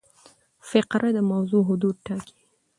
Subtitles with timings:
[0.69, 2.37] فقره د موضوع حدود ټاکي.